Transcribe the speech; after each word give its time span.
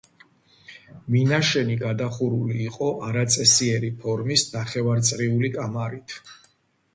მინაშენი 1.15 1.75
გადახურული 1.81 2.57
იყო 2.69 2.87
არაწესიერი 3.09 3.93
ფორმის 4.01 4.47
ნახევარწრიული 4.57 5.53
კამარით. 5.59 6.19